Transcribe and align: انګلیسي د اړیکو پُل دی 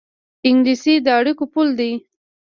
انګلیسي 0.47 0.93
د 1.05 1.07
اړیکو 1.19 1.45
پُل 1.53 1.67
دی 1.79 1.91